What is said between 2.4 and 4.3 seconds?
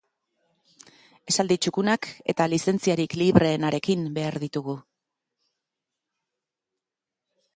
lizentziarik libreenarekin